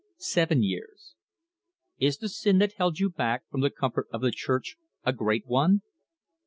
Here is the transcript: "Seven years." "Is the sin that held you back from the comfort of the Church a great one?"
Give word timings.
"Seven 0.17 0.63
years." 0.63 1.13
"Is 1.99 2.17
the 2.17 2.27
sin 2.27 2.57
that 2.57 2.73
held 2.73 2.97
you 2.97 3.07
back 3.07 3.47
from 3.51 3.61
the 3.61 3.69
comfort 3.69 4.07
of 4.11 4.21
the 4.21 4.31
Church 4.31 4.75
a 5.03 5.13
great 5.13 5.45
one?" 5.45 5.83